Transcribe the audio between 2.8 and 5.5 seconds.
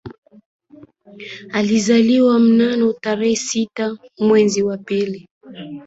tarehe sita mwezi wa pili